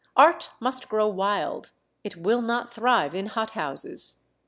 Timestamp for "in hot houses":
3.13-4.25